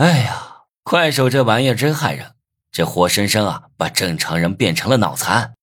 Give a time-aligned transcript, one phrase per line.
[0.00, 2.34] 哎呀，快手这玩意儿真害人，
[2.72, 5.54] 这活生生啊把正常人变成了脑残。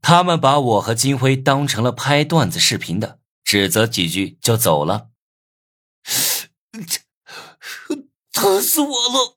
[0.00, 5.08] 他们把我和金辉当成了拍段子视频的，指责几句就走了。
[6.70, 7.00] 这
[8.30, 9.36] 疼死我了！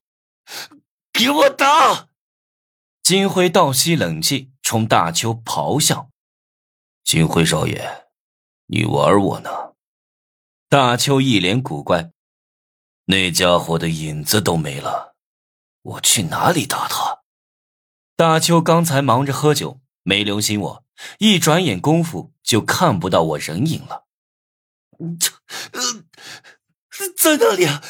[1.12, 2.10] 给我打！
[3.02, 6.12] 金辉倒吸冷气，冲大邱咆哮
[7.04, 8.06] ：“金辉少爷，
[8.68, 9.74] 你玩我呢？”
[10.70, 12.12] 大邱一脸古怪
[13.06, 15.16] ：“那家伙的影子都没了，
[15.82, 17.22] 我去哪里打他？”
[18.16, 20.86] 大邱刚才忙着喝酒，没留心我，
[21.20, 24.06] 一转眼功夫就看不到我人影了。
[25.20, 25.32] 这，
[25.72, 26.06] 呃，
[27.18, 27.82] 在哪里啊？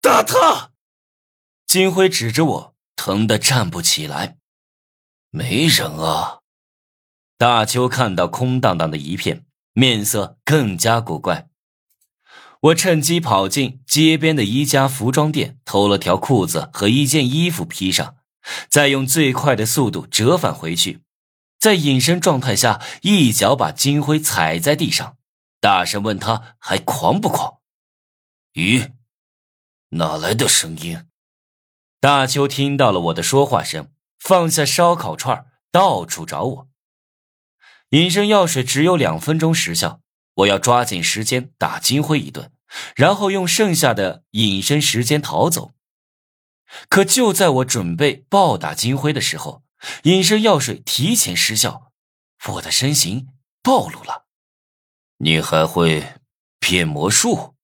[0.00, 0.72] 打他！
[1.66, 4.38] 金辉指着我，疼得站不起来。
[5.30, 6.40] 没人啊！
[7.38, 11.49] 大邱看到空荡荡的一片，面色更加古怪。
[12.60, 18.16] 我趁机跑进街边的一家服装店，偷了条裤子和一件衣服披上，
[18.68, 21.02] 再用最快的速度折返回去，
[21.58, 25.16] 在隐身状态下一脚把金辉踩在地上，
[25.60, 27.60] 大声问他还狂不狂？
[28.52, 28.92] 咦，
[29.90, 31.06] 哪来的声音？
[31.98, 33.90] 大邱听到了我的说话声。
[34.22, 36.68] 放下烧烤串，到处找我。
[37.88, 39.99] 隐身药水只有两分钟时效，
[40.40, 42.52] 我要抓紧时间打金辉一顿，
[42.94, 45.72] 然后用剩下的隐身时间逃走。
[46.88, 49.62] 可就在我准备暴打金辉的时候，
[50.04, 51.90] 隐身药水提前失效，
[52.52, 53.28] 我的身形
[53.62, 54.26] 暴露了。
[55.18, 56.14] 你还会
[56.58, 57.56] 变魔术？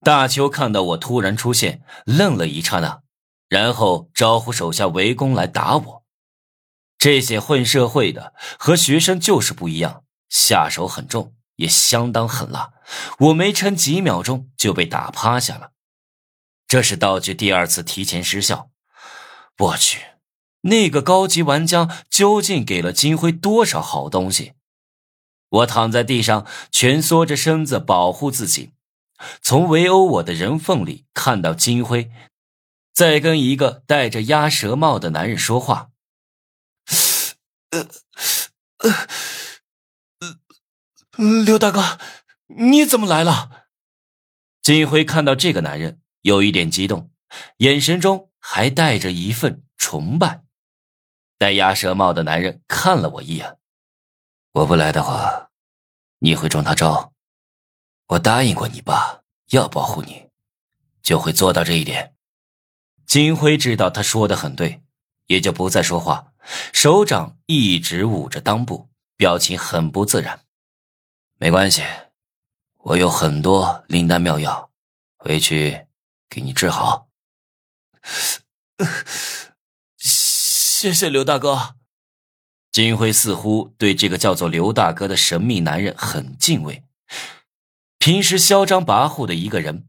[0.00, 3.02] 大邱看到我突然出现，愣了一刹那。
[3.48, 6.04] 然后招呼手下围攻来打我，
[6.96, 12.72] 这些混社会的和学生就是不一样，下手很重，也相当狠辣。
[13.18, 15.70] 我没撑几秒钟就被打趴下了。
[16.66, 18.70] 这是道具第二次提前失效。
[19.58, 20.02] 我去，
[20.62, 24.54] 那个高级玩家究竟给了金辉多少好东西？
[25.48, 28.72] 我躺在地上，蜷缩着身子保护自己，
[29.40, 32.10] 从围殴我的人缝里看到金辉。
[32.92, 35.90] 在跟一个戴着鸭舌帽的男人说话。
[37.70, 37.88] 呃，
[38.78, 38.90] 呃，
[40.20, 40.36] 呃，
[41.16, 41.98] 刘大哥，
[42.46, 43.66] 你怎么来了？
[44.62, 47.10] 金辉看到这个男人，有一点激动，
[47.58, 50.42] 眼神中还带着一份崇拜。
[51.36, 53.58] 戴鸭舌帽的男人看了我一眼，
[54.52, 55.50] 我不来的话，
[56.20, 57.12] 你会中他招。
[58.06, 60.30] 我答应过你爸，要保护你，
[61.02, 62.14] 就会做到这一点。
[63.04, 64.82] 金辉知道他说的很对，
[65.26, 66.32] 也就不再说话，
[66.72, 70.40] 手掌一直捂着裆部，表情很不自然。
[71.42, 71.82] 没关系，
[72.84, 74.70] 我有很多灵丹妙药，
[75.16, 75.86] 回去
[76.30, 77.08] 给你治好。
[79.98, 81.74] 谢谢刘大哥。
[82.70, 86.84] 金辉似乎对这个叫做刘大哥的神秘男人很敬畏。
[87.98, 89.88] 平时嚣张跋扈的一个人，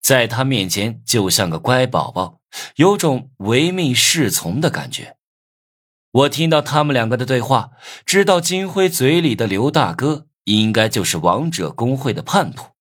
[0.00, 2.40] 在他面前就像个乖宝宝。
[2.76, 5.16] 有种唯命是从的感觉。
[6.12, 7.72] 我听到他们两个的对话，
[8.06, 12.71] 知道金辉嘴里的刘大哥应该就是王者公会的叛徒。